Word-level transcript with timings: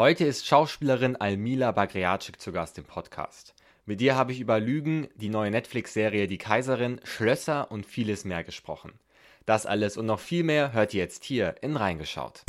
Heute 0.00 0.24
ist 0.24 0.46
Schauspielerin 0.46 1.16
Almila 1.16 1.72
Bagriacic 1.72 2.40
zu 2.40 2.52
Gast 2.52 2.78
im 2.78 2.84
Podcast. 2.84 3.54
Mit 3.84 4.00
dir 4.00 4.16
habe 4.16 4.32
ich 4.32 4.40
über 4.40 4.58
Lügen, 4.58 5.08
die 5.16 5.28
neue 5.28 5.50
Netflix-Serie 5.50 6.26
Die 6.26 6.38
Kaiserin, 6.38 7.02
Schlösser 7.04 7.70
und 7.70 7.84
vieles 7.84 8.24
mehr 8.24 8.42
gesprochen. 8.42 8.94
Das 9.44 9.66
alles 9.66 9.98
und 9.98 10.06
noch 10.06 10.18
viel 10.18 10.42
mehr 10.42 10.72
hört 10.72 10.94
ihr 10.94 11.00
jetzt 11.00 11.24
hier 11.24 11.56
in 11.60 11.76
Reingeschaut. 11.76 12.44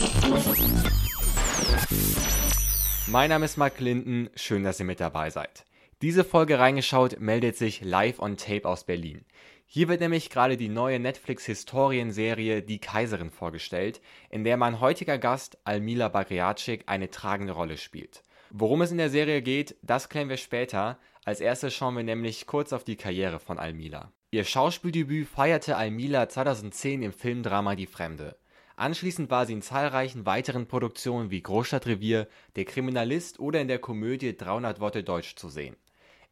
Mein 3.08 3.30
Name 3.30 3.44
ist 3.44 3.58
Mark 3.58 3.82
Linden, 3.82 4.30
schön, 4.38 4.64
dass 4.64 4.80
ihr 4.80 4.86
mit 4.86 5.02
dabei 5.02 5.30
seid. 5.30 5.66
Diese 6.02 6.24
Folge 6.24 6.58
Reingeschaut 6.58 7.20
meldet 7.20 7.58
sich 7.58 7.82
live 7.82 8.20
on 8.20 8.38
tape 8.38 8.64
aus 8.64 8.86
Berlin. 8.86 9.26
Hier 9.74 9.88
wird 9.88 10.02
nämlich 10.02 10.30
gerade 10.30 10.58
die 10.58 10.68
neue 10.68 11.00
Netflix-Historienserie 11.00 12.62
Die 12.62 12.80
Kaiserin 12.80 13.32
vorgestellt, 13.32 14.02
in 14.30 14.44
der 14.44 14.58
mein 14.58 14.82
heutiger 14.82 15.18
Gast 15.18 15.58
Almila 15.64 16.10
Bagriacic 16.10 16.84
eine 16.88 17.10
tragende 17.10 17.54
Rolle 17.54 17.78
spielt. 17.78 18.22
Worum 18.50 18.82
es 18.82 18.92
in 18.92 18.98
der 18.98 19.10
Serie 19.10 19.42
geht, 19.42 19.78
das 19.82 20.10
klären 20.10 20.28
wir 20.28 20.36
später. 20.36 21.00
Als 21.24 21.40
erstes 21.40 21.74
schauen 21.74 21.96
wir 21.96 22.04
nämlich 22.04 22.48
kurz 22.48 22.74
auf 22.74 22.84
die 22.84 22.98
Karriere 22.98 23.40
von 23.40 23.60
Almila. 23.60 24.12
Ihr 24.32 24.44
Schauspieldebüt 24.44 25.26
feierte 25.26 25.78
Almila 25.78 26.28
2010 26.28 27.02
im 27.02 27.14
Filmdrama 27.14 27.76
Die 27.76 27.88
Fremde. 27.88 28.36
Anschließend 28.76 29.30
war 29.30 29.46
sie 29.46 29.54
in 29.54 29.62
zahlreichen 29.62 30.26
weiteren 30.26 30.68
Produktionen 30.68 31.32
wie 31.32 31.42
Großstadtrevier, 31.42 32.28
Der 32.58 32.66
Kriminalist 32.66 33.40
oder 33.40 33.62
in 33.62 33.70
der 33.70 33.80
Komödie 33.80 34.36
300 34.36 34.82
Worte 34.82 35.06
Deutsch 35.06 35.38
zu 35.38 35.48
sehen. 35.48 35.78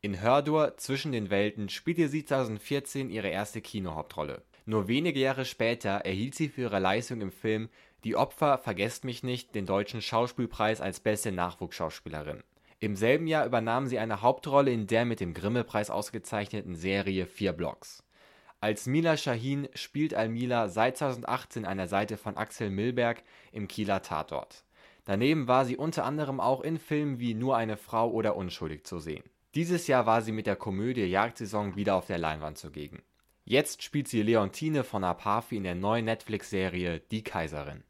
In 0.01 0.21
Hördur 0.21 0.77
Zwischen 0.77 1.11
den 1.11 1.29
Welten 1.29 1.67
spielte 1.67 2.07
sie 2.07 2.23
2014 2.23 3.09
ihre 3.09 3.27
erste 3.27 3.59
Kinohauptrolle. 3.59 4.43
Nur 4.65 4.87
wenige 4.87 5.19
Jahre 5.19 5.43
später 5.43 5.89
erhielt 5.89 6.35
sie 6.35 6.47
für 6.47 6.61
ihre 6.61 6.79
Leistung 6.79 7.19
im 7.19 7.33
Film 7.33 7.67
Die 8.05 8.15
Opfer 8.15 8.57
vergesst 8.59 9.03
mich 9.03 9.23
nicht 9.23 9.55
den 9.55 9.65
Deutschen 9.65 10.01
Schauspielpreis 10.01 10.79
als 10.79 11.01
beste 11.01 11.33
Nachwuchsschauspielerin. 11.33 12.43
Im 12.79 12.95
selben 12.95 13.27
Jahr 13.27 13.45
übernahm 13.45 13.87
sie 13.87 13.99
eine 13.99 14.21
Hauptrolle 14.21 14.71
in 14.71 14.87
der 14.87 15.03
mit 15.03 15.19
dem 15.19 15.33
Grimme-Preis 15.33 15.89
ausgezeichneten 15.89 16.75
Serie 16.75 17.25
Vier 17.25 17.51
Blocks. 17.51 18.01
Als 18.61 18.85
Mila 18.85 19.17
Shahin 19.17 19.67
spielt 19.73 20.13
Almila 20.13 20.69
seit 20.69 20.95
2018 20.95 21.65
an 21.65 21.75
der 21.75 21.89
Seite 21.89 22.15
von 22.15 22.37
Axel 22.37 22.69
Milberg 22.69 23.21
im 23.51 23.67
Kieler 23.67 24.01
Tatort. 24.01 24.63
Daneben 25.03 25.49
war 25.49 25.65
sie 25.65 25.75
unter 25.75 26.05
anderem 26.05 26.39
auch 26.39 26.61
in 26.61 26.77
Filmen 26.77 27.19
wie 27.19 27.33
Nur 27.33 27.57
eine 27.57 27.75
Frau 27.75 28.09
oder 28.09 28.37
Unschuldig 28.37 28.85
zu 28.85 28.99
sehen 28.99 29.23
dieses 29.55 29.87
Jahr 29.87 30.05
war 30.05 30.21
sie 30.21 30.31
mit 30.31 30.45
der 30.45 30.55
Komödie 30.55 31.05
Jagdsaison 31.05 31.75
wieder 31.75 31.95
auf 31.95 32.05
der 32.05 32.19
Leinwand 32.19 32.57
zugegen. 32.57 33.01
Jetzt 33.45 33.81
spielt 33.81 34.07
sie 34.07 34.21
Leontine 34.21 34.83
von 34.83 35.03
Apafi 35.03 35.57
in 35.57 35.63
der 35.63 35.73
neuen 35.73 36.05
Netflix-Serie 36.05 37.01
Die 37.11 37.23
Kaiserin. 37.23 37.83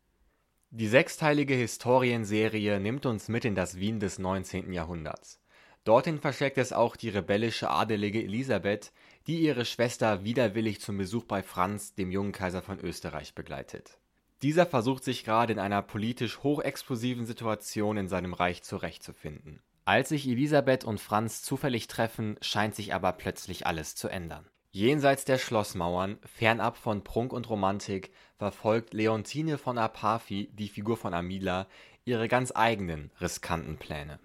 Die 0.71 0.87
sechsteilige 0.87 1.55
Historienserie 1.55 2.79
nimmt 2.79 3.05
uns 3.05 3.27
mit 3.27 3.43
in 3.43 3.55
das 3.55 3.77
Wien 3.77 3.99
des 3.99 4.19
19. 4.19 4.71
Jahrhunderts. 4.71 5.41
Dorthin 5.83 6.19
verschlägt 6.19 6.57
es 6.57 6.71
auch 6.71 6.95
die 6.95 7.09
rebellische 7.09 7.69
Adelige 7.69 8.23
Elisabeth, 8.23 8.93
die 9.27 9.39
ihre 9.39 9.65
Schwester 9.65 10.23
widerwillig 10.23 10.79
zum 10.79 10.97
Besuch 10.97 11.25
bei 11.25 11.43
Franz, 11.43 11.95
dem 11.95 12.11
jungen 12.11 12.31
Kaiser 12.31 12.61
von 12.61 12.79
Österreich, 12.79 13.33
begleitet. 13.33 13.97
Dieser 14.43 14.65
versucht 14.65 15.03
sich 15.03 15.25
gerade 15.25 15.51
in 15.51 15.59
einer 15.59 15.81
politisch 15.81 16.43
hochexplosiven 16.43 17.25
Situation 17.25 17.97
in 17.97 18.07
seinem 18.07 18.33
Reich 18.33 18.63
zurechtzufinden. 18.63 19.61
Als 19.89 20.09
sich 20.09 20.27
Elisabeth 20.27 20.83
und 20.83 20.99
Franz 20.99 21.41
zufällig 21.41 21.87
treffen, 21.87 22.37
scheint 22.41 22.75
sich 22.75 22.93
aber 22.93 23.11
plötzlich 23.11 23.65
alles 23.65 23.95
zu 23.95 24.07
ändern. 24.07 24.45
Jenseits 24.69 25.25
der 25.25 25.39
Schlossmauern, 25.39 26.19
fernab 26.23 26.77
von 26.77 27.03
Prunk 27.03 27.33
und 27.33 27.49
Romantik, 27.49 28.11
verfolgt 28.37 28.93
Leontine 28.93 29.57
von 29.57 29.79
Apafi, 29.79 30.51
die 30.53 30.69
Figur 30.69 30.95
von 30.95 31.15
Amila, 31.15 31.65
ihre 32.05 32.27
ganz 32.27 32.51
eigenen 32.53 33.09
riskanten 33.19 33.77
Pläne. 33.77 34.19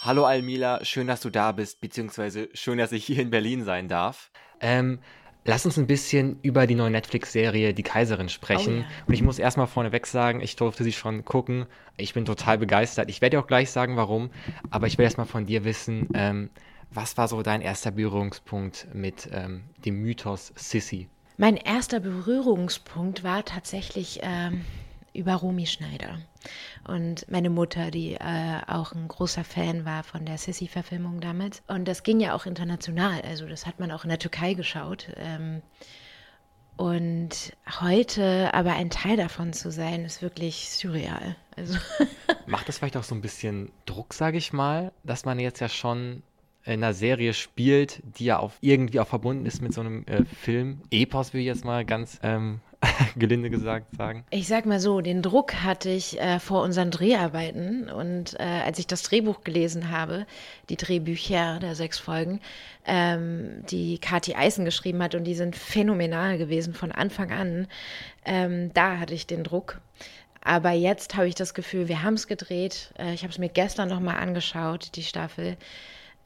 Hallo 0.00 0.24
Almila, 0.24 0.84
schön, 0.84 1.06
dass 1.06 1.20
du 1.20 1.30
da 1.30 1.52
bist, 1.52 1.80
beziehungsweise 1.80 2.48
schön, 2.52 2.78
dass 2.78 2.90
ich 2.90 3.04
hier 3.04 3.22
in 3.22 3.30
Berlin 3.30 3.62
sein 3.62 3.86
darf. 3.86 4.32
Ähm, 4.58 4.98
Lass 5.48 5.64
uns 5.64 5.78
ein 5.78 5.86
bisschen 5.86 6.38
über 6.42 6.66
die 6.66 6.74
neue 6.74 6.90
Netflix-Serie 6.90 7.72
Die 7.72 7.82
Kaiserin 7.82 8.28
sprechen. 8.28 8.74
Oh, 8.74 8.80
ja. 8.80 8.86
Und 9.06 9.14
ich 9.14 9.22
muss 9.22 9.38
erstmal 9.38 9.66
vorneweg 9.66 10.06
sagen, 10.06 10.42
ich 10.42 10.56
durfte 10.56 10.84
sie 10.84 10.92
schon 10.92 11.24
gucken. 11.24 11.64
Ich 11.96 12.12
bin 12.12 12.26
total 12.26 12.58
begeistert. 12.58 13.08
Ich 13.08 13.22
werde 13.22 13.38
dir 13.38 13.42
auch 13.42 13.46
gleich 13.46 13.70
sagen, 13.70 13.96
warum. 13.96 14.28
Aber 14.68 14.88
ich 14.88 14.98
will 14.98 15.04
erstmal 15.04 15.26
von 15.26 15.46
dir 15.46 15.64
wissen, 15.64 16.10
ähm, 16.12 16.50
was 16.90 17.16
war 17.16 17.28
so 17.28 17.40
dein 17.40 17.62
erster 17.62 17.92
Berührungspunkt 17.92 18.88
mit 18.92 19.30
ähm, 19.32 19.62
dem 19.86 20.02
Mythos 20.02 20.52
Sissy? 20.54 21.08
Mein 21.38 21.56
erster 21.56 22.00
Berührungspunkt 22.00 23.24
war 23.24 23.42
tatsächlich 23.42 24.20
ähm, 24.22 24.66
über 25.12 25.34
Romy 25.34 25.66
Schneider. 25.66 26.18
Und 26.86 27.30
meine 27.30 27.50
Mutter, 27.50 27.90
die 27.90 28.14
äh, 28.14 28.60
auch 28.66 28.92
ein 28.92 29.08
großer 29.08 29.44
Fan 29.44 29.84
war 29.84 30.02
von 30.04 30.24
der 30.24 30.38
Sissy-Verfilmung 30.38 31.20
damit. 31.20 31.62
Und 31.66 31.86
das 31.86 32.02
ging 32.02 32.20
ja 32.20 32.34
auch 32.34 32.46
international. 32.46 33.20
Also 33.22 33.46
das 33.46 33.66
hat 33.66 33.80
man 33.80 33.90
auch 33.90 34.04
in 34.04 34.10
der 34.10 34.18
Türkei 34.18 34.54
geschaut. 34.54 35.08
Ähm, 35.16 35.62
und 36.76 37.56
heute 37.80 38.54
aber 38.54 38.74
ein 38.74 38.88
Teil 38.88 39.16
davon 39.16 39.52
zu 39.52 39.72
sein, 39.72 40.04
ist 40.04 40.22
wirklich 40.22 40.70
surreal. 40.70 41.34
Also 41.56 41.76
Macht 42.46 42.68
das 42.68 42.78
vielleicht 42.78 42.96
auch 42.96 43.02
so 43.02 43.16
ein 43.16 43.20
bisschen 43.20 43.72
Druck, 43.84 44.14
sage 44.14 44.38
ich 44.38 44.52
mal, 44.52 44.92
dass 45.02 45.24
man 45.24 45.40
jetzt 45.40 45.58
ja 45.58 45.68
schon 45.68 46.22
in 46.64 46.84
einer 46.84 46.94
Serie 46.94 47.34
spielt, 47.34 48.00
die 48.04 48.26
ja 48.26 48.38
auch 48.38 48.52
irgendwie 48.60 49.00
auch 49.00 49.08
verbunden 49.08 49.44
ist 49.44 49.60
mit 49.60 49.72
so 49.72 49.80
einem 49.80 50.04
äh, 50.06 50.24
Film. 50.24 50.82
Epos 50.90 51.32
will 51.32 51.40
ich 51.40 51.46
jetzt 51.46 51.64
mal 51.64 51.84
ganz 51.84 52.20
ähm, 52.22 52.60
gelinde 53.16 53.50
gesagt 53.50 53.96
sagen. 53.96 54.24
Ich 54.30 54.46
sag 54.46 54.66
mal 54.66 54.80
so, 54.80 55.00
den 55.00 55.22
Druck 55.22 55.54
hatte 55.62 55.90
ich 55.90 56.20
äh, 56.20 56.38
vor 56.38 56.62
unseren 56.62 56.90
Dreharbeiten 56.90 57.90
und 57.90 58.38
äh, 58.38 58.42
als 58.42 58.78
ich 58.78 58.86
das 58.86 59.02
Drehbuch 59.02 59.42
gelesen 59.42 59.90
habe, 59.90 60.26
die 60.68 60.76
Drehbücher 60.76 61.58
der 61.60 61.74
sechs 61.74 61.98
Folgen, 61.98 62.40
ähm, 62.86 63.64
die 63.70 63.98
Kathi 63.98 64.34
Eisen 64.34 64.64
geschrieben 64.64 65.02
hat 65.02 65.14
und 65.14 65.24
die 65.24 65.34
sind 65.34 65.56
phänomenal 65.56 66.38
gewesen 66.38 66.74
von 66.74 66.92
Anfang 66.92 67.32
an, 67.32 67.66
ähm, 68.24 68.72
da 68.74 68.98
hatte 68.98 69.14
ich 69.14 69.26
den 69.26 69.44
Druck. 69.44 69.80
Aber 70.40 70.70
jetzt 70.70 71.16
habe 71.16 71.28
ich 71.28 71.34
das 71.34 71.52
Gefühl, 71.52 71.88
wir 71.88 72.02
haben 72.02 72.14
es 72.14 72.26
gedreht. 72.26 72.92
Äh, 72.98 73.12
ich 73.12 73.22
habe 73.22 73.32
es 73.32 73.38
mir 73.38 73.48
gestern 73.48 73.88
nochmal 73.88 74.16
angeschaut, 74.16 74.94
die 74.94 75.02
Staffel 75.02 75.56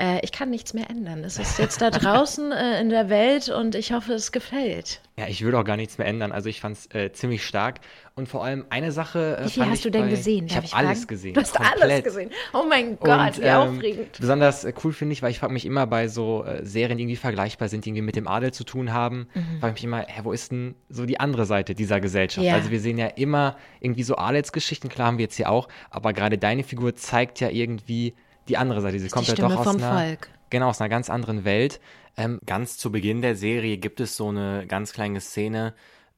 äh, 0.02 0.18
ich 0.22 0.32
kann 0.32 0.50
nichts 0.50 0.74
mehr 0.74 0.90
ändern. 0.90 1.22
Es 1.22 1.38
ist 1.38 1.58
jetzt 1.58 1.80
da 1.80 1.90
draußen 1.90 2.50
äh, 2.52 2.80
in 2.80 2.88
der 2.88 3.08
Welt 3.08 3.48
und 3.48 3.76
ich 3.76 3.92
hoffe, 3.92 4.14
es 4.14 4.32
gefällt. 4.32 5.00
Ja, 5.16 5.28
ich 5.28 5.44
würde 5.44 5.58
auch 5.58 5.64
gar 5.64 5.76
nichts 5.76 5.98
mehr 5.98 6.08
ändern. 6.08 6.32
Also 6.32 6.48
ich 6.48 6.60
fand 6.60 6.76
es 6.76 6.94
äh, 6.94 7.12
ziemlich 7.12 7.46
stark. 7.46 7.80
Und 8.14 8.28
vor 8.28 8.44
allem 8.44 8.66
eine 8.68 8.92
Sache. 8.92 9.38
Äh, 9.38 9.44
Wie 9.44 9.50
viel 9.50 9.66
hast 9.66 9.84
du 9.84 9.90
denn 9.90 10.04
bei, 10.04 10.10
gesehen? 10.10 10.46
Ich 10.46 10.56
habe 10.56 10.66
alles 10.72 11.06
gesehen. 11.06 11.34
Du 11.34 11.40
hast 11.40 11.54
komplett. 11.54 11.82
alles 11.82 12.04
gesehen. 12.04 12.30
Oh 12.52 12.64
mein 12.68 12.98
Gott, 12.98 13.36
und, 13.36 13.38
wie 13.38 13.46
ähm, 13.46 13.56
aufregend. 13.56 14.18
Besonders 14.18 14.64
äh, 14.64 14.72
cool 14.82 14.92
finde 14.92 15.12
ich, 15.12 15.22
weil 15.22 15.30
ich 15.30 15.38
frage 15.38 15.52
mich 15.52 15.64
immer 15.64 15.86
bei 15.86 16.08
so 16.08 16.44
äh, 16.44 16.64
Serien, 16.64 16.98
die 16.98 17.04
irgendwie 17.04 17.16
vergleichbar 17.16 17.68
sind, 17.68 17.84
die 17.84 17.90
irgendwie 17.90 18.02
mit 18.02 18.16
dem 18.16 18.26
Adel 18.26 18.52
zu 18.52 18.64
tun 18.64 18.92
haben, 18.92 19.28
mhm. 19.34 19.60
frage 19.60 19.74
ich 19.76 19.82
mich 19.82 19.84
immer, 19.84 20.04
hä, 20.06 20.20
wo 20.24 20.32
ist 20.32 20.50
denn 20.50 20.74
so 20.88 21.06
die 21.06 21.20
andere 21.20 21.46
Seite 21.46 21.74
dieser 21.74 22.00
Gesellschaft? 22.00 22.46
Ja. 22.46 22.54
Also 22.54 22.70
wir 22.70 22.80
sehen 22.80 22.98
ja 22.98 23.06
immer 23.06 23.56
irgendwie 23.80 24.02
so 24.02 24.16
Adelsgeschichten, 24.16 24.90
klar 24.90 25.06
haben 25.06 25.18
wir 25.18 25.24
jetzt 25.24 25.36
hier 25.36 25.50
auch, 25.50 25.68
aber 25.90 26.12
gerade 26.12 26.38
deine 26.38 26.64
Figur 26.64 26.96
zeigt 26.96 27.40
ja 27.40 27.48
irgendwie 27.50 28.14
die 28.48 28.56
andere 28.56 28.80
Seite. 28.80 28.98
Sie 28.98 29.08
kommt 29.08 29.28
ja 29.28 29.34
doch 29.34 29.56
aus 29.56 29.66
einer, 29.66 29.92
Volk. 29.92 30.28
genau 30.50 30.68
aus 30.68 30.80
einer 30.80 30.88
ganz 30.88 31.10
anderen 31.10 31.44
Welt. 31.44 31.80
Ähm, 32.16 32.40
ganz 32.44 32.76
zu 32.76 32.92
Beginn 32.92 33.22
der 33.22 33.36
Serie 33.36 33.78
gibt 33.78 34.00
es 34.00 34.16
so 34.16 34.28
eine 34.28 34.66
ganz 34.66 34.92
kleine 34.92 35.20
Szene, 35.20 35.74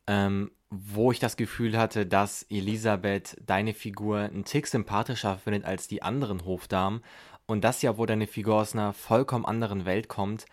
ähm, 0.06 0.50
wo 0.70 1.12
ich 1.12 1.20
das 1.20 1.36
Gefühl 1.36 1.78
hatte, 1.78 2.04
dass 2.06 2.42
Elisabeth 2.50 3.36
deine 3.46 3.74
Figur 3.74 4.18
einen 4.18 4.44
Tick 4.44 4.66
sympathischer 4.66 5.38
findet 5.38 5.64
als 5.64 5.86
die 5.86 6.02
anderen 6.02 6.44
Hofdamen. 6.44 7.02
Und 7.46 7.62
das 7.62 7.82
ja, 7.82 7.98
wo 7.98 8.06
deine 8.06 8.26
Figur 8.26 8.56
aus 8.56 8.72
einer 8.72 8.92
vollkommen 8.92 9.44
anderen 9.44 9.84
Welt 9.84 10.08
kommt. 10.08 10.46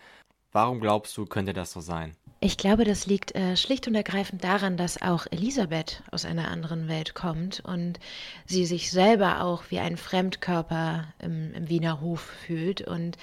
Warum 0.51 0.79
glaubst 0.79 1.15
du, 1.17 1.25
könnte 1.25 1.53
das 1.53 1.71
so 1.71 1.79
sein? 1.79 2.15
Ich 2.43 2.57
glaube, 2.57 2.85
das 2.85 3.05
liegt 3.05 3.35
äh, 3.35 3.55
schlicht 3.55 3.87
und 3.87 3.93
ergreifend 3.93 4.43
daran, 4.43 4.75
dass 4.75 4.99
auch 4.99 5.27
Elisabeth 5.29 6.01
aus 6.11 6.25
einer 6.25 6.49
anderen 6.49 6.87
Welt 6.87 7.13
kommt 7.13 7.59
und 7.59 7.99
sie 8.47 8.65
sich 8.65 8.89
selber 8.89 9.43
auch 9.43 9.65
wie 9.69 9.77
ein 9.77 9.95
Fremdkörper 9.95 11.13
im, 11.19 11.53
im 11.53 11.69
Wiener 11.69 12.01
Hof 12.01 12.21
fühlt. 12.21 12.81
Und, 12.81 13.15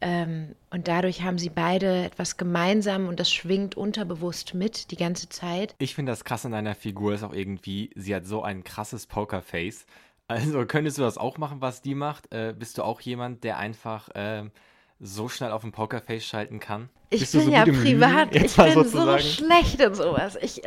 ähm, 0.00 0.56
und 0.70 0.88
dadurch 0.88 1.22
haben 1.22 1.38
sie 1.38 1.48
beide 1.48 2.06
etwas 2.06 2.38
gemeinsam 2.38 3.06
und 3.06 3.20
das 3.20 3.32
schwingt 3.32 3.76
unterbewusst 3.76 4.52
mit 4.52 4.90
die 4.90 4.96
ganze 4.96 5.28
Zeit. 5.28 5.76
Ich 5.78 5.94
finde 5.94 6.10
das 6.10 6.24
krass 6.24 6.44
an 6.44 6.50
deiner 6.50 6.74
Figur 6.74 7.14
ist 7.14 7.22
auch 7.22 7.32
irgendwie, 7.34 7.90
sie 7.94 8.16
hat 8.16 8.26
so 8.26 8.42
ein 8.42 8.64
krasses 8.64 9.06
Pokerface. 9.06 9.86
Also 10.26 10.66
könntest 10.66 10.98
du 10.98 11.02
das 11.02 11.18
auch 11.18 11.38
machen, 11.38 11.60
was 11.60 11.82
die 11.82 11.94
macht? 11.94 12.34
Äh, 12.34 12.52
bist 12.58 12.78
du 12.78 12.82
auch 12.82 13.00
jemand, 13.00 13.44
der 13.44 13.58
einfach. 13.58 14.08
Äh, 14.16 14.50
so 15.00 15.28
schnell 15.28 15.50
auf 15.50 15.62
dem 15.62 15.72
Pokerface 15.72 16.24
schalten 16.24 16.60
kann? 16.60 16.88
Ich 17.10 17.20
Bist 17.20 17.32
bin 17.32 17.42
so 17.42 17.50
ja 17.50 17.64
privat, 17.64 18.34
ich 18.34 18.54
bin 18.56 18.72
sozusagen? 18.72 19.22
so 19.22 19.28
schlecht 19.28 19.80
in 19.80 19.94
sowas. 19.94 20.36
Ich, 20.40 20.62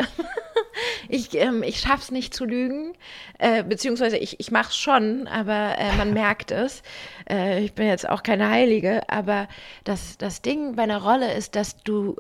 ich, 1.10 1.36
ähm, 1.36 1.64
ich 1.64 1.80
schaff's 1.80 2.12
nicht 2.12 2.34
zu 2.34 2.46
lügen, 2.46 2.94
äh, 3.40 3.64
beziehungsweise 3.64 4.18
ich, 4.18 4.40
ich 4.40 4.52
mach's 4.52 4.78
schon, 4.78 5.28
aber 5.28 5.78
äh, 5.78 5.96
man 5.98 6.14
merkt 6.14 6.52
es. 6.52 6.82
Äh, 7.30 7.64
ich 7.64 7.74
bin 7.74 7.88
jetzt 7.88 8.08
auch 8.08 8.24
keine 8.24 8.50
Heilige, 8.50 9.10
aber 9.10 9.48
das, 9.84 10.18
das 10.18 10.42
Ding 10.42 10.76
bei 10.76 10.84
einer 10.84 11.02
Rolle 11.02 11.34
ist, 11.34 11.56
dass 11.56 11.78
du 11.84 12.16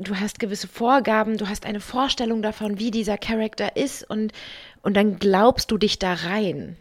du 0.00 0.16
hast 0.16 0.38
gewisse 0.38 0.68
Vorgaben, 0.68 1.38
du 1.38 1.48
hast 1.48 1.64
eine 1.64 1.80
Vorstellung 1.80 2.42
davon, 2.42 2.78
wie 2.78 2.90
dieser 2.90 3.16
Charakter 3.16 3.76
ist 3.76 4.08
und, 4.08 4.32
und 4.82 4.94
dann 4.94 5.18
glaubst 5.18 5.70
du 5.70 5.78
dich 5.78 5.98
da 5.98 6.12
rein. 6.12 6.76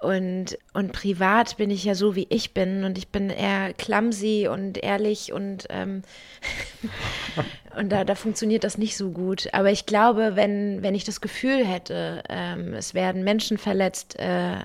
Und, 0.00 0.56
und 0.72 0.92
privat 0.92 1.58
bin 1.58 1.70
ich 1.70 1.84
ja 1.84 1.94
so, 1.94 2.16
wie 2.16 2.26
ich 2.30 2.54
bin. 2.54 2.84
Und 2.84 2.96
ich 2.96 3.08
bin 3.08 3.28
eher 3.28 3.74
clumsy 3.74 4.48
und 4.50 4.82
ehrlich 4.82 5.32
und, 5.32 5.66
ähm, 5.68 6.02
und 7.76 7.90
da, 7.90 8.04
da 8.04 8.14
funktioniert 8.14 8.64
das 8.64 8.78
nicht 8.78 8.96
so 8.96 9.10
gut. 9.10 9.48
Aber 9.52 9.70
ich 9.70 9.84
glaube, 9.84 10.36
wenn, 10.36 10.82
wenn 10.82 10.94
ich 10.94 11.04
das 11.04 11.20
Gefühl 11.20 11.66
hätte, 11.66 12.22
ähm, 12.30 12.72
es 12.72 12.94
werden 12.94 13.24
Menschen 13.24 13.58
verletzt 13.58 14.18
äh, 14.18 14.56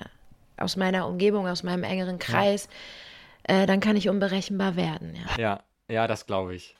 aus 0.56 0.76
meiner 0.76 1.06
Umgebung, 1.06 1.46
aus 1.46 1.62
meinem 1.62 1.84
engeren 1.84 2.18
Kreis, 2.18 2.68
ja. 3.46 3.62
äh, 3.62 3.66
dann 3.66 3.80
kann 3.80 3.96
ich 3.96 4.08
unberechenbar 4.08 4.74
werden. 4.74 5.16
Ja, 5.36 5.42
ja, 5.42 5.64
ja 5.90 6.06
das 6.06 6.24
glaube 6.24 6.54
ich. 6.54 6.76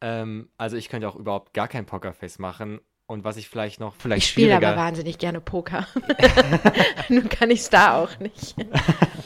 Ähm, 0.00 0.48
also 0.58 0.76
ich 0.76 0.88
könnte 0.88 1.08
auch 1.08 1.16
überhaupt 1.16 1.54
gar 1.54 1.66
kein 1.66 1.86
Pokerface 1.86 2.38
machen 2.38 2.80
und 3.06 3.24
was 3.24 3.36
ich 3.36 3.48
vielleicht 3.48 3.78
noch, 3.78 3.94
vielleicht 3.94 4.24
Ich 4.24 4.30
spiele 4.30 4.56
aber 4.56 4.76
wahnsinnig 4.76 5.18
gerne 5.18 5.40
Poker. 5.40 5.86
Nun 7.08 7.28
kann 7.28 7.50
ich 7.50 7.60
es 7.60 7.70
da 7.70 7.96
auch 7.96 8.18
nicht. 8.18 8.56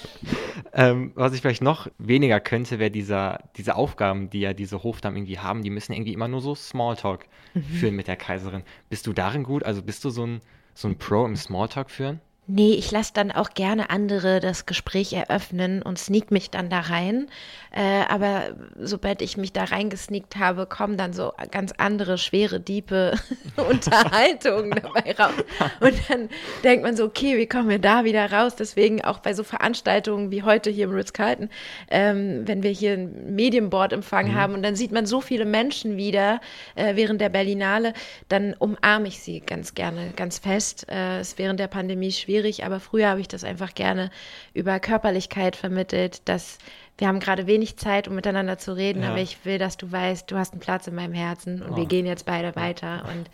ähm, 0.75 1.13
was 1.15 1.33
ich 1.33 1.41
vielleicht 1.41 1.63
noch 1.63 1.89
weniger 1.99 2.41
könnte, 2.41 2.79
wäre 2.79 2.91
dieser, 2.91 3.41
diese 3.57 3.77
Aufgaben, 3.77 4.29
die 4.29 4.41
ja 4.41 4.53
diese 4.53 4.83
Hofdamen 4.83 5.17
irgendwie 5.17 5.39
haben, 5.39 5.63
die 5.63 5.71
müssen 5.71 5.93
irgendwie 5.93 6.13
immer 6.13 6.29
nur 6.29 6.43
so 6.43 6.55
Smalltalk 6.55 7.27
mhm. 7.55 7.63
führen 7.63 7.97
mit 7.97 8.07
der 8.07 8.17
Kaiserin. 8.17 8.65
Bist 8.91 9.07
du 9.07 9.13
darin 9.13 9.45
gut? 9.45 9.65
Also 9.65 9.83
bist 9.83 10.05
du 10.05 10.11
so 10.11 10.27
ein, 10.27 10.41
so 10.75 10.87
ein 10.87 10.99
Pro 10.99 11.25
im 11.25 11.37
Smalltalk 11.37 11.91
führen? 11.91 12.21
Nee, 12.53 12.73
ich 12.75 12.91
lasse 12.91 13.13
dann 13.15 13.31
auch 13.31 13.51
gerne 13.51 13.91
andere 13.91 14.41
das 14.41 14.67
Gespräch 14.67 15.13
eröffnen 15.13 15.83
und 15.83 16.01
sneak 16.01 16.33
mich 16.33 16.51
dann 16.51 16.69
da 16.69 16.81
rein. 16.81 17.29
Äh, 17.71 18.03
aber 18.09 18.57
sobald 18.77 19.23
ich 19.23 19.37
mich 19.37 19.53
da 19.53 19.63
reingesneakt 19.63 20.35
habe, 20.35 20.67
kommen 20.67 20.97
dann 20.97 21.13
so 21.13 21.33
ganz 21.53 21.73
andere, 21.79 22.19
schwere, 22.19 22.59
diepe 22.59 23.15
Unterhaltungen 23.57 24.73
dabei 24.73 25.15
raus. 25.17 25.35
Und 25.79 25.95
dann 26.09 26.29
denkt 26.65 26.83
man 26.83 26.97
so, 26.97 27.05
okay, 27.05 27.39
wie 27.39 27.47
kommen 27.47 27.69
wir 27.69 27.79
da 27.79 28.03
wieder 28.03 28.33
raus? 28.33 28.57
Deswegen 28.57 29.05
auch 29.05 29.21
bei 29.21 29.33
so 29.33 29.45
Veranstaltungen 29.45 30.33
wie 30.33 30.43
heute 30.43 30.71
hier 30.71 30.87
im 30.87 30.95
Ritz-Carlton, 30.95 31.51
ähm, 31.89 32.49
wenn 32.49 32.65
wir 32.65 32.73
hier 32.73 32.95
ein 32.95 33.37
Medienboard-Empfang 33.37 34.33
mhm. 34.33 34.35
haben 34.35 34.55
und 34.55 34.65
dann 34.65 34.75
sieht 34.75 34.91
man 34.91 35.07
so 35.07 35.21
viele 35.21 35.45
Menschen 35.45 35.97
wieder 35.97 36.41
äh, 36.75 36.97
während 36.97 37.21
der 37.21 37.29
Berlinale, 37.29 37.93
dann 38.29 38.55
umarme 38.55 39.07
ich 39.07 39.21
sie 39.21 39.39
ganz 39.39 39.75
gerne, 39.75 40.13
ganz 40.17 40.39
fest. 40.39 40.87
Äh, 40.91 41.21
ist 41.21 41.39
während 41.39 41.61
der 41.61 41.69
Pandemie 41.69 42.11
schwierig 42.11 42.40
schwierig, 42.41 42.65
aber 42.65 42.81
früher 42.81 43.09
habe 43.09 43.21
ich 43.21 43.29
das 43.29 43.45
einfach 43.45 43.75
gerne 43.75 44.11
über 44.55 44.81
Körperlichkeit 44.81 45.57
vermittelt, 45.57 46.29
dass 46.29 46.59
wir 46.99 47.09
haben 47.09 47.21
gerade 47.21 47.47
wenig 47.47 47.79
Zeit, 47.79 48.09
um 48.09 48.15
miteinander 48.15 48.59
zu 48.59 48.77
reden, 48.77 49.03
ja. 49.03 49.11
aber 49.11 49.21
ich 49.21 49.45
will, 49.47 49.59
dass 49.59 49.79
du 49.79 49.91
weißt, 49.91 50.31
du 50.31 50.37
hast 50.37 50.53
einen 50.53 50.61
Platz 50.61 50.87
in 50.87 50.95
meinem 50.95 51.15
Herzen 51.15 51.63
und 51.63 51.73
oh. 51.73 51.77
wir 51.77 51.87
gehen 51.87 52.05
jetzt 52.05 52.27
beide 52.27 52.55
weiter. 52.57 53.07
Und 53.11 53.31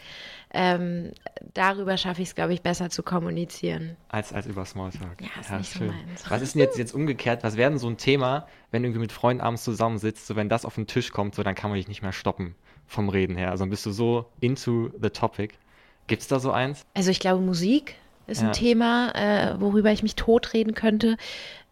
ähm, 0.53 1.11
darüber 1.53 1.97
schaffe 1.97 2.23
ich 2.23 2.29
es, 2.29 2.35
glaube 2.37 2.55
ich, 2.55 2.63
besser 2.63 2.91
zu 2.91 3.03
kommunizieren. 3.03 3.97
Als, 4.09 4.33
als 4.33 4.47
über 4.47 4.65
Smalltalk. 4.65 5.21
Ja, 5.21 5.41
ist 5.41 5.51
ja, 5.51 5.59
nicht 5.59 5.73
schön. 5.73 5.89
so 5.89 5.93
meins. 5.93 6.31
Was 6.31 6.43
ist 6.43 6.55
denn 6.55 6.63
jetzt, 6.63 6.79
jetzt 6.79 6.95
umgekehrt? 6.95 7.43
Was 7.43 7.57
wäre 7.57 7.71
denn 7.71 7.81
so 7.81 7.89
ein 7.89 7.97
Thema, 7.97 8.47
wenn 8.71 8.83
du 8.83 8.89
irgendwie 8.89 9.01
mit 9.01 9.13
Freunden 9.13 9.43
abends 9.43 9.65
zusammensitzt, 9.65 10.29
so 10.29 10.37
wenn 10.37 10.49
das 10.49 10.65
auf 10.65 10.77
den 10.77 10.87
Tisch 10.87 11.11
kommt, 11.11 11.35
so 11.35 11.43
dann 11.43 11.57
kann 11.57 11.71
man 11.71 11.77
dich 11.77 11.89
nicht 11.89 12.03
mehr 12.03 12.13
stoppen 12.13 12.55
vom 12.87 13.09
Reden 13.09 13.35
her. 13.35 13.51
Also 13.51 13.63
dann 13.63 13.71
bist 13.71 13.85
du 13.85 13.91
so 13.91 14.27
into 14.39 14.91
the 15.03 15.11
topic. 15.11 15.55
Gibt 16.07 16.23
es 16.23 16.29
da 16.29 16.39
so 16.39 16.53
eins? 16.53 16.87
Also 16.95 17.11
ich 17.11 17.19
glaube 17.19 17.43
Musik 17.43 17.97
ist 18.27 18.43
ja. 18.43 18.49
ein 18.49 18.53
Thema, 18.53 19.13
äh, 19.15 19.61
worüber 19.61 19.93
ich 19.93 20.03
mich 20.03 20.17
totreden 20.17 20.75
könnte. 20.75 21.17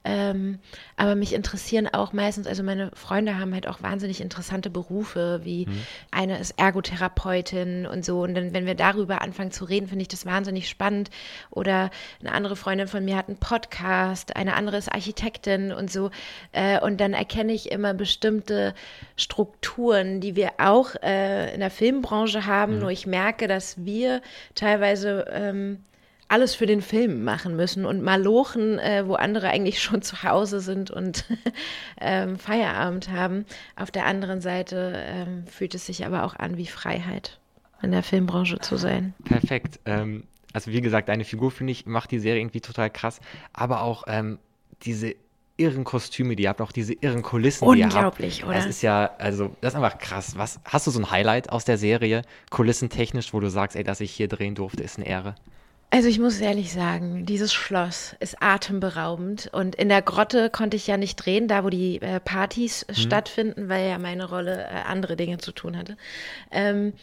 Ähm, 0.07 0.59
aber 0.97 1.15
mich 1.15 1.33
interessieren 1.33 1.89
auch 1.89 2.13
meistens, 2.13 2.47
also 2.47 2.63
meine 2.63 2.91
Freunde 2.93 3.39
haben 3.39 3.55
halt 3.55 3.67
auch 3.67 3.83
wahnsinnig 3.83 4.21
interessante 4.21 4.69
Berufe, 4.69 5.41
wie 5.45 5.65
mhm. 5.65 5.81
eine 6.11 6.39
ist 6.39 6.59
Ergotherapeutin 6.59 7.87
und 7.87 8.05
so. 8.05 8.21
Und 8.23 8.35
dann, 8.35 8.53
wenn 8.53 8.67
wir 8.67 8.75
darüber 8.75 9.23
anfangen 9.23 9.51
zu 9.51 9.65
reden, 9.65 9.89
finde 9.89 10.03
ich 10.03 10.09
das 10.09 10.27
wahnsinnig 10.27 10.69
spannend. 10.69 11.09
Oder 11.51 11.91
eine 12.21 12.33
andere 12.33 12.55
Freundin 12.55 12.87
von 12.87 13.03
mir 13.03 13.17
hat 13.17 13.29
einen 13.29 13.39
Podcast, 13.39 14.37
eine 14.37 14.57
andere 14.57 14.77
ist 14.77 14.93
Architektin 14.93 15.73
und 15.73 15.91
so. 15.91 16.11
Äh, 16.53 16.81
und 16.81 17.01
dann 17.01 17.15
erkenne 17.15 17.55
ich 17.55 17.73
immer 17.73 17.95
bestimmte 17.95 18.75
Strukturen, 19.17 20.21
die 20.21 20.37
wir 20.37 20.53
auch 20.59 20.97
äh, 21.03 21.55
in 21.55 21.61
der 21.61 21.71
Filmbranche 21.71 22.45
haben. 22.45 22.75
Mhm. 22.75 22.81
Nur 22.81 22.91
ich 22.91 23.07
merke, 23.07 23.49
dass 23.49 23.87
wir 23.87 24.21
teilweise 24.55 25.25
ähm, 25.33 25.79
alles 26.35 26.57
für 26.57 26.67
den 26.67 26.83
Film 26.83 27.23
machen 27.23 27.55
müssen 27.55 27.87
und 27.87 28.03
malochen, 28.03 28.81
äh, 28.81 29.05
wo 29.07 29.15
andere 29.15 29.51
eigentlich 29.51 29.81
schon 29.81 30.03
zu 30.03 30.25
Hause 30.25 30.59
sind 30.59 30.91
und 30.91 31.25
ähm, 32.01 32.39
Feierabend 32.41 33.09
haben. 33.13 33.45
Auf 33.77 33.93
der 33.93 34.05
anderen 34.05 34.41
Seite 34.41 34.95
ähm, 34.97 35.47
fühlt 35.47 35.77
es 35.77 35.87
sich 35.87 36.05
aber 36.05 36.25
auch 36.25 36.35
an 36.35 36.57
wie 36.57 36.67
Freiheit, 36.67 37.39
in 37.83 37.93
der 37.93 38.03
Filmbranche 38.03 38.59
zu 38.59 38.77
sein. 38.77 39.15
Perfekt. 39.23 39.79
Ähm, 39.85 40.25
also 40.53 40.73
wie 40.73 40.81
gesagt, 40.81 41.09
deine 41.09 41.25
Figur, 41.25 41.53
finde 41.53 41.71
ich, 41.71 41.87
macht 41.87 42.11
die 42.11 42.19
Serie 42.19 42.41
irgendwie 42.41 42.61
total 42.61 42.91
krass, 42.91 43.21
aber 43.53 43.83
auch 43.83 44.03
ähm, 44.09 44.41
diese 44.83 45.15
irren 45.57 45.85
Kostüme, 45.85 46.35
die 46.35 46.43
ihr 46.43 46.49
habt, 46.49 46.61
auch 46.61 46.73
diese 46.73 46.95
irren 46.95 47.23
Kulissen, 47.23 47.71
die 47.71 47.79
ihr 47.79 47.85
habt. 47.85 47.95
Unglaublich, 47.95 48.45
oder? 48.45 48.55
Das 48.55 48.67
ist 48.67 48.83
ja, 48.83 49.13
also, 49.19 49.55
das 49.61 49.75
ist 49.75 49.77
einfach 49.77 49.99
krass. 49.99 50.37
Was, 50.37 50.59
hast 50.65 50.89
du 50.89 50.91
so 50.91 50.99
ein 50.99 51.13
Highlight 51.13 51.51
aus 51.51 51.65
der 51.65 51.79
Serie, 51.79 52.23
kulissentechnisch, 52.51 53.33
wo 53.33 53.39
du 53.39 53.49
sagst, 53.51 53.77
ey, 53.77 53.85
dass 53.85 54.01
ich 54.01 54.11
hier 54.11 54.27
drehen 54.27 54.57
durfte, 54.57 54.83
ist 54.83 54.99
eine 54.99 55.07
Ehre? 55.07 55.37
Also 55.95 56.09
ich 56.09 56.19
muss 56.19 56.41
ehrlich 56.41 56.73
sagen, 56.73 57.25
dieses 57.25 57.55
Schloss 57.55 58.17
ist 58.19 58.43
atemberaubend 58.43 59.49
und 59.53 59.77
in 59.77 59.89
der 59.89 60.03
Grotte 60.03 60.51
konnte 60.51 60.77
ich 60.77 60.89
ja 60.89 60.97
nicht 60.97 61.15
drehen, 61.15 61.47
da 61.47 61.63
wo 61.63 61.71
die 61.71 62.03
äh, 62.03 62.19
Partys 62.19 62.85
mhm. 62.89 62.95
stattfinden, 62.95 63.69
weil 63.69 63.89
ja 63.89 63.99
meine 63.99 64.29
Rolle 64.29 64.65
äh, 64.65 64.89
andere 64.89 65.15
Dinge 65.15 65.39
zu 65.39 65.53
tun 65.53 65.79
hatte. 65.79 65.97
Ähm, 66.51 66.95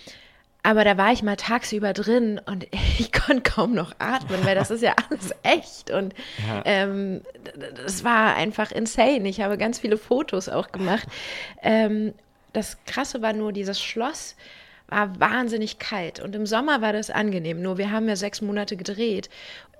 aber 0.61 0.83
da 0.83 0.97
war 0.97 1.13
ich 1.13 1.23
mal 1.23 1.37
tagsüber 1.37 1.93
drin 1.93 2.41
und 2.45 2.67
ich 2.99 3.13
konnte 3.13 3.49
kaum 3.49 3.73
noch 3.73 3.93
atmen, 3.99 4.43
weil 4.43 4.55
das 4.55 4.71
ist 4.71 4.83
ja 4.83 4.93
alles 5.09 5.33
echt. 5.43 5.89
Und 5.89 6.13
ja. 6.45 6.61
ähm, 6.65 7.21
das 7.85 8.03
war 8.03 8.35
einfach 8.35 8.73
insane. 8.73 9.29
Ich 9.29 9.39
habe 9.39 9.57
ganz 9.57 9.79
viele 9.79 9.97
Fotos 9.97 10.49
auch 10.49 10.73
gemacht. 10.73 11.07
Ähm, 11.61 12.13
das 12.51 12.77
Krasse 12.85 13.21
war 13.21 13.31
nur 13.31 13.53
dieses 13.53 13.81
Schloss 13.81 14.35
war 14.91 15.19
wahnsinnig 15.19 15.79
kalt 15.79 16.19
und 16.19 16.35
im 16.35 16.45
Sommer 16.45 16.81
war 16.81 16.93
das 16.93 17.09
angenehm. 17.09 17.61
Nur 17.61 17.77
wir 17.79 17.91
haben 17.91 18.07
ja 18.07 18.15
sechs 18.15 18.41
Monate 18.41 18.75
gedreht 18.75 19.29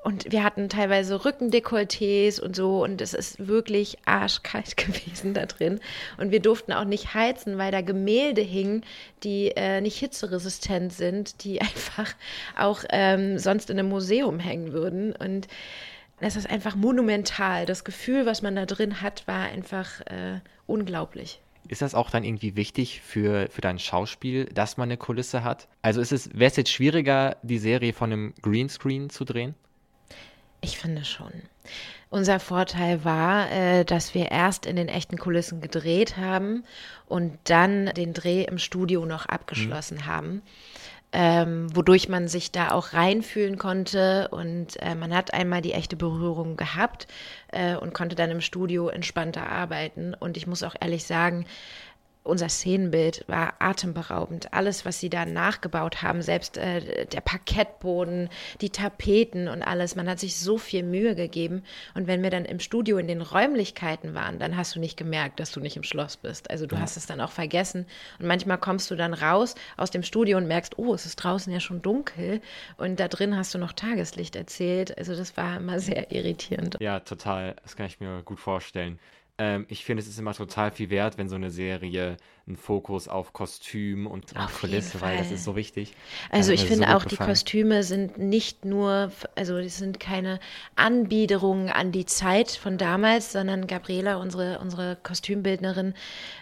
und 0.04 0.32
wir 0.32 0.44
hatten 0.44 0.68
teilweise 0.68 1.26
Rückendekolletés 1.26 2.40
und 2.42 2.56
so 2.56 2.84
und 2.84 3.02
es 3.02 3.14
ist 3.14 3.48
wirklich 3.48 3.98
arschkalt 4.06 4.78
gewesen 4.78 5.34
da 5.36 5.46
drin. 5.46 5.80
Und 6.18 6.32
wir 6.32 6.40
durften 6.40 6.74
auch 6.74 6.86
nicht 6.86 7.14
heizen, 7.14 7.60
weil 7.60 7.72
da 7.72 7.82
Gemälde 7.82 8.42
hingen, 8.42 8.84
die 9.24 9.52
äh, 9.56 9.80
nicht 9.82 9.98
hitzeresistent 10.00 10.94
sind, 10.94 11.44
die 11.44 11.62
einfach 11.62 12.16
auch 12.58 12.84
ähm, 12.90 13.38
sonst 13.38 13.70
in 13.70 13.78
einem 13.78 13.90
Museum 13.90 14.40
hängen 14.40 14.74
würden. 14.74 15.16
Und 15.16 15.48
es 16.20 16.36
ist 16.36 16.50
einfach 16.50 16.76
monumental. 16.76 17.68
Das 17.68 17.84
Gefühl, 17.84 18.26
was 18.26 18.42
man 18.42 18.56
da 18.56 18.66
drin 18.66 19.02
hat, 19.02 19.28
war 19.28 19.44
einfach 19.44 20.02
äh, 20.02 20.40
unglaublich. 20.66 21.42
Ist 21.72 21.82
das 21.82 21.96
auch 21.96 22.10
dann 22.10 22.26
irgendwie 22.26 22.58
wichtig 22.58 23.00
für, 23.00 23.48
für 23.50 23.62
dein 23.62 23.80
Schauspiel, 23.80 24.44
dass 24.44 24.76
man 24.76 24.90
eine 24.90 24.98
Kulisse 24.98 25.46
hat? 25.46 25.70
Also 25.82 26.02
ist 26.02 26.12
es, 26.12 26.30
wäre 26.34 26.52
es 26.52 26.58
jetzt 26.58 26.70
schwieriger, 26.70 27.38
die 27.44 27.60
Serie 27.60 27.94
von 27.94 28.12
einem 28.12 28.34
Greenscreen 28.42 29.10
zu 29.10 29.24
drehen? 29.24 29.56
Ich 30.60 30.78
finde 30.78 31.06
schon. 31.06 31.32
Unser 32.10 32.42
Vorteil 32.42 33.06
war, 33.06 33.50
äh, 33.54 33.86
dass 33.86 34.14
wir 34.14 34.32
erst 34.32 34.66
in 34.66 34.76
den 34.76 34.90
echten 34.90 35.16
Kulissen 35.18 35.62
gedreht 35.62 36.18
haben 36.18 36.66
und 37.06 37.38
dann 37.46 37.86
den 37.86 38.12
Dreh 38.12 38.44
im 38.44 38.58
Studio 38.58 39.06
noch 39.06 39.28
abgeschlossen 39.28 40.00
mhm. 40.00 40.06
haben 40.08 40.42
ähm, 41.14 41.76
wodurch 41.76 42.08
man 42.08 42.28
sich 42.28 42.52
da 42.52 42.72
auch 42.72 42.94
reinfühlen 42.94 43.58
konnte 43.58 44.30
und 44.30 44.82
äh, 44.82 44.96
man 44.96 45.14
hat 45.14 45.34
einmal 45.34 45.62
die 45.62 45.74
echte 45.74 45.96
Berührung 45.96 46.56
gehabt 46.56 47.08
äh, 47.52 47.76
und 47.76 47.94
konnte 47.94 48.16
dann 48.16 48.32
im 48.32 48.42
Studio 48.42 48.88
entspannter 48.88 49.50
arbeiten. 49.50 50.14
Und 50.14 50.38
ich 50.38 50.48
muss 50.48 50.64
auch 50.64 50.76
ehrlich 50.80 51.04
sagen, 51.04 51.46
unser 52.24 52.50
Szenenbild 52.50 53.26
war 53.28 53.56
atemberaubend. 53.60 54.54
Alles, 54.54 54.86
was 54.86 55.00
sie 55.00 55.10
da 55.10 55.26
nachgebaut 55.26 56.04
haben, 56.04 56.22
selbst 56.22 56.58
äh, 56.58 57.06
der 57.08 57.22
Parkettboden, 57.22 58.30
die 58.62 58.70
Tapeten 58.70 59.48
und 59.48 59.64
alles, 59.64 59.96
man 59.96 60.08
hat 60.08 60.20
sich 60.20 60.38
so 60.38 60.58
viel 60.58 60.84
Mühe 60.84 61.16
gegeben. 61.16 61.64
Und 61.96 62.06
wenn 62.06 62.22
wir 62.22 62.30
dann 62.30 62.46
im 62.46 62.60
Studio 62.60 62.98
in 62.98 63.08
den 63.08 63.22
Räumlichkeiten 63.22 64.14
waren, 64.14 64.38
dann 64.38 64.56
hast 64.56 64.76
du 64.76 64.80
nicht 64.80 64.98
gemerkt, 64.98 65.40
dass 65.40 65.52
du 65.52 65.60
nicht 65.60 65.78
im 65.78 65.84
Schloss 65.84 66.16
bist. 66.16 66.52
Also 66.52 66.68
du 66.68 66.76
ja. 66.76 66.82
hast 66.82 66.96
es 66.96 67.08
dann 67.08 67.22
auch 67.22 67.32
vergessen. 67.32 67.88
Und 68.20 68.28
manchmal 68.28 68.60
kommst 68.60 68.92
du 68.92 68.96
dann 68.96 69.16
raus 69.16 69.56
aus 69.78 69.90
dem 69.90 70.04
Studio 70.04 70.38
und 70.38 70.48
merkst, 70.48 70.78
oh, 70.78 70.94
es 70.94 71.08
ist 71.08 71.16
draußen 71.16 71.52
ja 71.52 71.60
schon 71.60 71.82
dunkel. 71.82 72.42
Und 72.78 73.00
da 73.00 73.08
drin 73.08 73.36
hast 73.36 73.56
du 73.56 73.58
noch 73.58 73.74
Tageslicht 73.74 74.36
erzählt. 74.36 74.96
Also 74.98 75.16
das 75.16 75.36
war 75.38 75.58
immer 75.58 75.80
sehr 75.80 76.12
irritierend. 76.12 76.78
Ja, 76.80 77.00
total. 77.00 77.56
Das 77.64 77.76
kann 77.76 77.88
ich 77.88 78.00
mir 78.00 78.22
gut 78.24 78.40
vorstellen. 78.40 79.00
Ähm, 79.42 79.66
ich 79.70 79.84
finde, 79.84 80.04
es 80.04 80.08
ist 80.08 80.20
immer 80.20 80.36
total 80.36 80.70
viel 80.70 80.92
wert, 80.92 81.18
wenn 81.18 81.28
so 81.28 81.36
eine 81.36 81.50
Serie 81.50 82.18
einen 82.46 82.58
Fokus 82.58 83.08
auf 83.08 83.34
Kostüm 83.34 84.06
und, 84.06 84.34
und 84.34 84.54
Kulisse, 84.54 85.02
weil 85.02 85.18
das 85.18 85.32
ist 85.32 85.44
so 85.46 85.56
wichtig. 85.56 85.96
Also 86.30 86.52
ich 86.52 86.64
finde 86.64 86.86
so 86.88 86.94
auch, 86.94 87.06
die 87.06 87.16
Kostüme 87.16 87.82
sind 87.82 88.20
nicht 88.20 88.66
nur, 88.66 89.12
also 89.34 89.58
es 89.58 89.80
sind 89.80 90.00
keine 90.00 90.40
Anbiederungen 90.76 91.70
an 91.70 91.92
die 91.92 92.06
Zeit 92.06 92.52
von 92.52 92.78
damals, 92.78 93.32
sondern 93.32 93.66
Gabriela, 93.66 94.18
unsere, 94.18 94.60
unsere 94.60 94.96
Kostümbildnerin, 95.02 95.96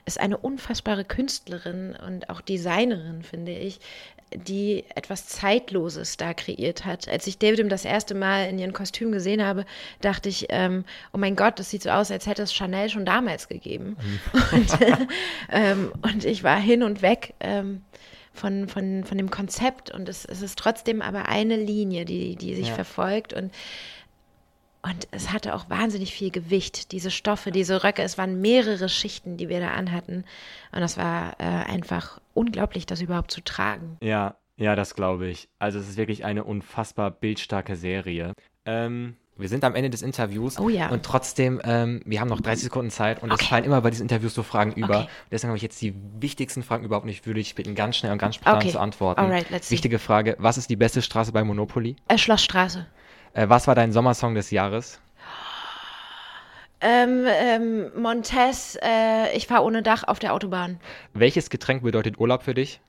ist 0.05 0.19
eine 0.19 0.37
unfassbare 0.37 1.05
Künstlerin 1.05 1.95
und 2.05 2.29
auch 2.29 2.41
Designerin, 2.41 3.23
finde 3.23 3.53
ich. 3.53 3.79
Die 4.33 4.83
etwas 4.95 5.27
Zeitloses 5.27 6.17
da 6.17 6.33
kreiert 6.33 6.85
hat. 6.85 7.07
Als 7.07 7.25
ich 7.27 7.37
David 7.37 7.71
das 7.71 7.85
erste 7.85 8.15
Mal 8.15 8.47
in 8.49 8.59
ihrem 8.59 8.73
Kostüm 8.73 9.11
gesehen 9.11 9.43
habe, 9.43 9.65
dachte 10.01 10.29
ich, 10.29 10.47
ähm, 10.49 10.85
oh 11.13 11.17
mein 11.17 11.35
Gott, 11.35 11.59
das 11.59 11.69
sieht 11.69 11.83
so 11.83 11.89
aus, 11.89 12.11
als 12.11 12.27
hätte 12.27 12.43
es 12.43 12.53
Chanel 12.53 12.89
schon 12.89 13.05
damals 13.05 13.47
gegeben. 13.47 13.97
Und, 14.51 14.81
äh, 14.81 14.95
ähm, 15.51 15.91
und, 16.01 16.25
ich 16.25 16.43
war 16.43 16.59
hin 16.59 16.83
und 16.83 17.01
weg 17.01 17.33
ähm, 17.39 17.81
von, 18.33 18.67
von, 18.67 19.03
von 19.03 19.17
dem 19.17 19.31
Konzept 19.31 19.91
und 19.91 20.07
es, 20.07 20.25
es, 20.25 20.41
ist 20.41 20.57
trotzdem 20.59 21.01
aber 21.01 21.27
eine 21.27 21.55
Linie, 21.55 22.05
die, 22.05 22.35
die 22.35 22.55
sich 22.55 22.69
ja. 22.69 22.75
verfolgt 22.75 23.33
und 23.33 23.51
und 24.81 25.07
es 25.11 25.33
hatte 25.33 25.55
auch 25.55 25.69
wahnsinnig 25.69 26.13
viel 26.13 26.31
Gewicht, 26.31 26.91
diese 26.93 27.11
Stoffe, 27.11 27.51
diese 27.51 27.83
Röcke. 27.83 28.01
Es 28.01 28.17
waren 28.17 28.39
mehrere 28.39 28.87
Schichten, 28.87 29.35
die 29.35 29.49
wir 29.49 29.59
da 29.59 29.71
anhatten. 29.71 30.23
Und 30.71 30.81
es 30.81 30.97
war 30.97 31.35
äh, 31.39 31.43
einfach 31.43 32.21
unglaublich, 32.33 32.85
das 32.85 33.01
überhaupt 33.01 33.31
zu 33.31 33.41
tragen. 33.41 33.97
Ja, 34.01 34.35
ja, 34.55 34.75
das 34.75 34.95
glaube 34.95 35.27
ich. 35.27 35.49
Also 35.59 35.79
es 35.79 35.89
ist 35.89 35.97
wirklich 35.97 36.23
eine 36.23 36.45
unfassbar 36.45 37.11
bildstarke 37.11 37.75
Serie. 37.75 38.33
Ähm, 38.65 39.15
wir 39.39 39.47
sind 39.47 39.63
am 39.63 39.75
Ende 39.75 39.89
des 39.89 40.01
Interviews. 40.01 40.59
Oh 40.59 40.67
ja. 40.69 40.89
Und 40.89 41.03
trotzdem, 41.03 41.61
ähm, 41.63 42.01
wir 42.05 42.19
haben 42.19 42.27
noch 42.27 42.41
30 42.41 42.65
Sekunden 42.65 42.91
Zeit 42.91 43.23
und 43.23 43.31
okay. 43.31 43.41
es 43.41 43.47
fallen 43.49 43.63
immer 43.63 43.81
bei 43.81 43.89
diesen 43.89 44.03
Interviews 44.03 44.33
so 44.33 44.43
Fragen 44.43 44.73
über. 44.73 45.01
Okay. 45.01 45.09
Deswegen 45.31 45.49
habe 45.49 45.57
ich 45.57 45.63
jetzt 45.63 45.81
die 45.81 45.95
wichtigsten 46.19 46.61
Fragen 46.61 46.83
überhaupt 46.83 47.05
nicht 47.05 47.25
würde 47.25 47.39
ich 47.39 47.55
bitten, 47.55 47.73
ganz 47.73 47.95
schnell 47.95 48.11
und 48.11 48.17
ganz 48.17 48.35
spontan 48.35 48.57
okay. 48.57 48.71
zu 48.71 48.79
antworten. 48.79 49.21
Alright, 49.21 49.49
let's 49.49 49.71
Wichtige 49.71 49.97
Frage: 49.97 50.35
Was 50.39 50.57
ist 50.57 50.69
die 50.69 50.75
beste 50.75 51.01
Straße 51.01 51.31
bei 51.31 51.43
Monopoly? 51.43 51.95
Äh, 52.09 52.17
Schlossstraße. 52.17 52.85
Äh, 53.33 53.49
was 53.49 53.67
war 53.67 53.75
dein 53.75 53.91
Sommersong 53.91 54.35
des 54.35 54.51
Jahres? 54.51 54.99
Ähm, 56.81 57.25
ähm, 57.27 58.01
Montes, 58.01 58.77
äh, 58.81 59.35
ich 59.35 59.47
fahre 59.47 59.63
ohne 59.63 59.83
Dach 59.83 60.05
auf 60.05 60.19
der 60.19 60.33
Autobahn. 60.33 60.79
Welches 61.13 61.49
Getränk 61.49 61.83
bedeutet 61.83 62.19
Urlaub 62.19 62.43
für 62.43 62.53
dich? 62.53 62.79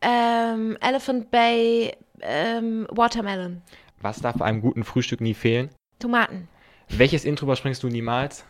Ähm, 0.00 0.78
Elephant 0.80 1.30
Bay, 1.30 1.94
ähm, 2.22 2.86
Watermelon. 2.90 3.60
Was 4.00 4.20
darf 4.20 4.36
bei 4.36 4.46
einem 4.46 4.62
guten 4.62 4.84
Frühstück 4.84 5.20
nie 5.20 5.34
fehlen? 5.34 5.68
Tomaten. 5.98 6.48
Welches 6.88 7.26
Intro 7.26 7.44
überspringst 7.44 7.82
du 7.82 7.88
niemals? 7.88 8.44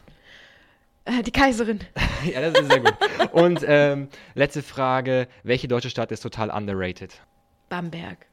Äh, 1.05 1.25
die 1.25 1.33
Kaiserin. 1.33 1.81
ja, 2.33 2.41
das 2.41 2.61
ist 2.61 2.71
sehr 2.71 2.81
gut. 2.81 2.95
Und 3.33 3.65
ähm, 3.67 4.09
letzte 4.35 4.63
Frage: 4.63 5.27
Welche 5.43 5.67
deutsche 5.67 5.91
Stadt 5.91 6.13
ist 6.13 6.21
total 6.21 6.51
underrated? 6.51 7.21
Bamberg. 7.69 8.30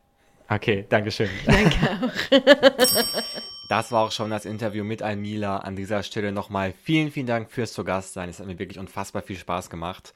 Okay, 0.49 0.85
danke 0.89 1.11
schön. 1.11 1.29
Danke 1.45 1.77
auch. 2.01 2.31
Das 3.69 3.91
war 3.91 4.05
auch 4.05 4.13
schon 4.13 4.29
das 4.29 4.45
Interview 4.45 4.85
mit 4.85 5.01
Almila. 5.01 5.57
An 5.57 5.75
dieser 5.75 6.01
Stelle 6.01 6.31
nochmal 6.31 6.73
vielen, 6.83 7.11
vielen 7.11 7.27
Dank 7.27 7.51
fürs 7.51 7.73
zu 7.73 7.83
Gast 7.83 8.13
sein. 8.13 8.29
Es 8.29 8.39
hat 8.39 8.47
mir 8.47 8.59
wirklich 8.59 8.79
unfassbar 8.79 9.21
viel 9.21 9.35
Spaß 9.35 9.69
gemacht. 9.69 10.13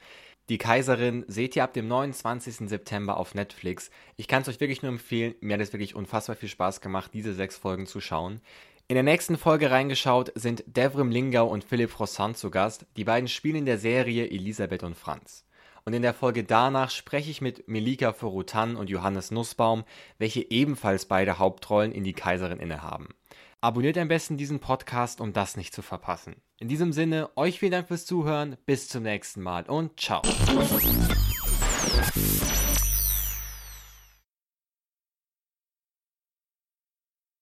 Die 0.48 0.56
Kaiserin 0.56 1.26
seht 1.28 1.54
ihr 1.54 1.62
ab 1.62 1.74
dem 1.74 1.86
29. 1.86 2.68
September 2.70 3.18
auf 3.18 3.34
Netflix. 3.34 3.90
Ich 4.16 4.26
kann 4.26 4.40
es 4.40 4.48
euch 4.48 4.58
wirklich 4.58 4.80
nur 4.80 4.90
empfehlen. 4.90 5.34
Mir 5.40 5.54
hat 5.54 5.60
es 5.60 5.74
wirklich 5.74 5.94
unfassbar 5.94 6.34
viel 6.34 6.48
Spaß 6.48 6.80
gemacht, 6.80 7.10
diese 7.12 7.34
sechs 7.34 7.58
Folgen 7.58 7.86
zu 7.86 8.00
schauen. 8.00 8.40
In 8.88 8.94
der 8.94 9.02
nächsten 9.02 9.36
Folge 9.36 9.70
reingeschaut 9.70 10.32
sind 10.34 10.64
Devrim 10.66 11.10
Lingau 11.10 11.46
und 11.46 11.62
Philipp 11.62 12.00
Rossant 12.00 12.38
zu 12.38 12.50
Gast. 12.50 12.86
Die 12.96 13.04
beiden 13.04 13.28
spielen 13.28 13.56
in 13.56 13.66
der 13.66 13.78
Serie 13.78 14.30
Elisabeth 14.30 14.82
und 14.82 14.96
Franz. 14.96 15.44
Und 15.84 15.94
in 15.94 16.02
der 16.02 16.14
Folge 16.14 16.44
danach 16.44 16.90
spreche 16.90 17.30
ich 17.30 17.40
mit 17.40 17.68
Melika 17.68 18.12
Forutan 18.12 18.76
und 18.76 18.90
Johannes 18.90 19.30
Nussbaum, 19.30 19.84
welche 20.18 20.48
ebenfalls 20.50 21.06
beide 21.06 21.38
Hauptrollen 21.38 21.92
in 21.92 22.04
Die 22.04 22.12
Kaiserin 22.12 22.60
innehaben. 22.60 23.08
Abonniert 23.60 23.96
am 23.98 24.08
besten 24.08 24.36
diesen 24.36 24.58
Podcast, 24.58 25.20
um 25.20 25.32
das 25.32 25.56
nicht 25.56 25.74
zu 25.74 25.82
verpassen. 25.82 26.36
In 26.58 26.68
diesem 26.68 26.92
Sinne, 26.92 27.30
euch 27.36 27.58
vielen 27.58 27.72
Dank 27.72 27.88
fürs 27.88 28.06
Zuhören, 28.06 28.56
bis 28.66 28.88
zum 28.88 29.04
nächsten 29.04 29.40
Mal 29.40 29.64
und 29.64 30.00
ciao. 30.00 30.22